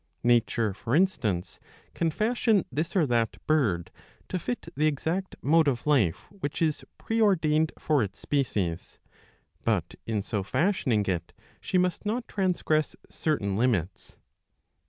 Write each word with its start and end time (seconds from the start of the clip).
Nature, 0.23 0.73
for 0.73 0.95
instance, 0.95 1.59
can 1.93 2.09
fashion 2.09 2.65
this 2.71 2.95
or 2.95 3.05
that 3.05 3.37
bird 3.45 3.91
to 4.27 4.39
fit 4.39 4.65
the 4.75 4.87
exact 4.87 5.35
mode 5.43 5.67
of 5.67 5.85
life 5.85 6.27
/ 6.29 6.29
which 6.39 6.59
is 6.59 6.83
pre 6.97 7.21
ordained 7.21 7.71
for 7.77 8.01
its 8.01 8.17
species; 8.17 8.97
but 9.63 9.93
in 10.07 10.23
so 10.23 10.41
fashioning 10.41 11.05
it 11.05 11.33
she 11.59 11.77
must 11.77 12.01
I 12.07 12.13
not 12.13 12.27
transgress 12.27 12.95
certain 13.11 13.55
limits. 13.57 14.17